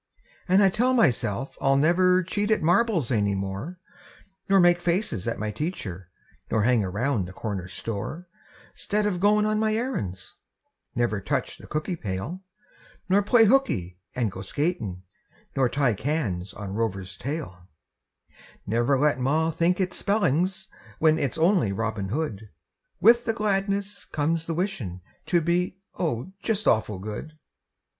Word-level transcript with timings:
An' 0.47 0.63
I 0.63 0.69
tell 0.69 0.95
myself 0.95 1.55
I'll 1.61 1.77
never 1.77 2.23
Cheat 2.23 2.49
at 2.49 2.63
marbles 2.63 3.11
any 3.11 3.35
more, 3.35 3.77
Nor 4.49 4.59
make 4.59 4.81
faces 4.81 5.27
at 5.27 5.37
my 5.37 5.51
teacher, 5.51 6.09
Nor 6.49 6.63
hang 6.63 6.81
round 6.81 7.27
the 7.27 7.33
corner 7.33 7.67
store 7.67 8.27
'Stead 8.73 9.05
of 9.05 9.19
goin' 9.19 9.45
on 9.45 9.59
my 9.59 9.75
errands; 9.75 10.37
Never 10.95 11.21
touch 11.21 11.59
the 11.59 11.67
cookie 11.67 11.95
pail, 11.95 12.43
Nor 13.09 13.21
play 13.21 13.45
hooky 13.45 13.99
an' 14.15 14.29
go 14.29 14.41
skatin', 14.41 15.03
Nor 15.55 15.69
tie 15.69 15.93
cans 15.93 16.51
on 16.55 16.73
Rover's 16.73 17.15
tail; 17.15 17.67
Never 18.65 18.97
let 18.97 19.19
ma 19.19 19.51
think 19.51 19.79
it's 19.79 19.97
spellings 19.97 20.67
When 20.97 21.19
it's 21.19 21.37
only 21.37 21.71
Robin 21.71 22.09
Hood. 22.09 22.49
With 22.99 23.25
the 23.25 23.33
gladness 23.33 24.05
comes 24.05 24.47
the 24.47 24.55
wishin' 24.55 25.01
To 25.27 25.41
be, 25.41 25.77
oh, 25.93 26.33
just 26.41 26.67
awful 26.67 26.97
good! 26.97 27.37